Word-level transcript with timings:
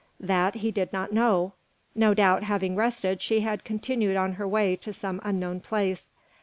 That 0.19 0.55
he 0.55 0.71
did 0.71 0.91
not 0.91 1.11
know. 1.13 1.53
No 1.93 2.15
doubt, 2.15 2.41
having 2.41 2.75
rested, 2.75 3.21
she 3.21 3.41
had 3.41 3.63
continued 3.63 4.17
on 4.17 4.33
her 4.33 4.47
way 4.47 4.75
to 4.77 4.91
some 4.91 5.21
unknown 5.23 5.59
place. 5.59 6.07